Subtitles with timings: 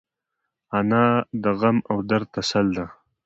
[0.77, 1.05] انا
[1.43, 2.85] د غم او درد تسل ده